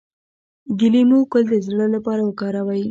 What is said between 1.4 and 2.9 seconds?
د زړه لپاره وکاروئ